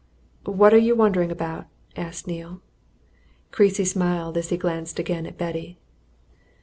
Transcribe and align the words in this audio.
"What 0.47 0.73
are 0.73 0.79
you 0.79 0.95
wondering 0.95 1.29
about?" 1.29 1.67
asked 1.95 2.25
Neale. 2.25 2.59
Creasy 3.51 3.85
smiled 3.85 4.35
as 4.35 4.49
he 4.49 4.57
glanced 4.57 4.97
again 4.97 5.27
at 5.27 5.37
Betty. 5.37 5.77